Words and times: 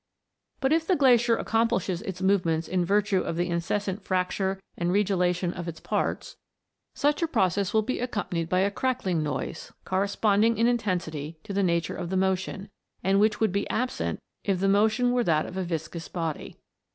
"But 0.61 0.73
if 0.73 0.87
the 0.87 0.95
glacier 0.95 1.37
accomplishes 1.37 2.01
its 2.01 2.23
movements 2.23 2.67
in 2.67 2.83
virtue 2.83 3.19
of 3.19 3.35
the 3.35 3.47
incessant 3.51 4.01
fracture 4.03 4.59
and 4.75 4.89
regelation 4.89 5.53
of 5.53 5.67
its 5.67 5.79
parts, 5.79 6.37
such 6.95 7.21
a 7.21 7.27
process 7.27 7.71
will 7.71 7.83
be 7.83 7.99
accompanied 7.99 8.49
by 8.49 8.61
a 8.61 8.71
crackling 8.71 9.21
noise, 9.21 9.71
corresponding 9.85 10.57
in 10.57 10.65
intensity 10.65 11.37
to 11.43 11.53
the 11.53 11.61
nature 11.61 11.95
of 11.95 12.09
the 12.09 12.17
motion, 12.17 12.71
and 13.03 13.19
which 13.19 13.39
would 13.39 13.51
be 13.51 13.69
absent 13.69 14.19
if 14.43 14.59
the 14.59 14.67
motion 14.67 15.11
were 15.11 15.23
that 15.23 15.45
of 15.45 15.55
a 15.55 15.63
viscous 15.63 16.07
body. 16.07 16.57